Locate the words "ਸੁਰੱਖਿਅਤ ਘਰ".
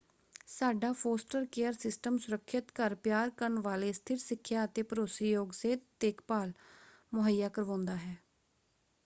2.17-2.95